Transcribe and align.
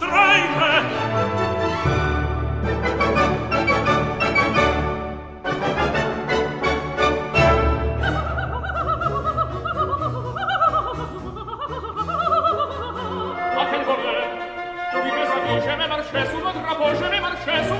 Je 0.00 0.06
ne 15.76 15.86
marchais 15.88 16.26
sous 16.30 16.40
votre 16.40 16.60
drapeau, 16.62 16.88
je 16.94 17.04
ne 17.04 17.20
marchais 17.20 17.68
sous 17.68 17.79